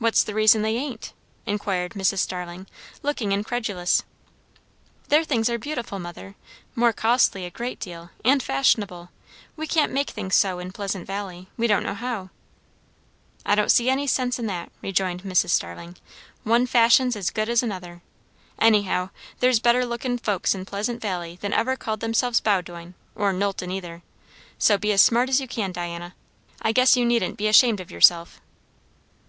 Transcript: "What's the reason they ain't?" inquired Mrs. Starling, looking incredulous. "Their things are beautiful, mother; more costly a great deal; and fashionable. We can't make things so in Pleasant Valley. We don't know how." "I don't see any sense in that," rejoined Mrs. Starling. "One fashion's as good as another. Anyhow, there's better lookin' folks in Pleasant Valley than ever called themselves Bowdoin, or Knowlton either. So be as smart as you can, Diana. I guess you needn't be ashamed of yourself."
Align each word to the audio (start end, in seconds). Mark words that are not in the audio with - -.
"What's 0.00 0.24
the 0.24 0.34
reason 0.34 0.62
they 0.62 0.74
ain't?" 0.76 1.12
inquired 1.46 1.92
Mrs. 1.92 2.18
Starling, 2.18 2.66
looking 3.04 3.30
incredulous. 3.30 4.02
"Their 5.10 5.22
things 5.22 5.48
are 5.48 5.58
beautiful, 5.60 6.00
mother; 6.00 6.34
more 6.74 6.92
costly 6.92 7.44
a 7.44 7.52
great 7.52 7.78
deal; 7.78 8.10
and 8.24 8.42
fashionable. 8.42 9.10
We 9.56 9.68
can't 9.68 9.92
make 9.92 10.10
things 10.10 10.34
so 10.34 10.58
in 10.58 10.72
Pleasant 10.72 11.06
Valley. 11.06 11.46
We 11.56 11.68
don't 11.68 11.84
know 11.84 11.94
how." 11.94 12.30
"I 13.46 13.54
don't 13.54 13.70
see 13.70 13.88
any 13.88 14.08
sense 14.08 14.40
in 14.40 14.46
that," 14.48 14.72
rejoined 14.82 15.22
Mrs. 15.22 15.50
Starling. 15.50 15.98
"One 16.42 16.66
fashion's 16.66 17.14
as 17.14 17.30
good 17.30 17.48
as 17.48 17.62
another. 17.62 18.02
Anyhow, 18.58 19.10
there's 19.38 19.60
better 19.60 19.86
lookin' 19.86 20.18
folks 20.18 20.56
in 20.56 20.64
Pleasant 20.64 21.00
Valley 21.00 21.38
than 21.40 21.52
ever 21.52 21.76
called 21.76 22.00
themselves 22.00 22.40
Bowdoin, 22.40 22.94
or 23.14 23.32
Knowlton 23.32 23.70
either. 23.70 24.02
So 24.58 24.76
be 24.78 24.90
as 24.90 25.00
smart 25.00 25.28
as 25.28 25.40
you 25.40 25.46
can, 25.46 25.70
Diana. 25.70 26.16
I 26.60 26.72
guess 26.72 26.96
you 26.96 27.06
needn't 27.06 27.36
be 27.36 27.46
ashamed 27.46 27.78
of 27.78 27.92
yourself." 27.92 28.40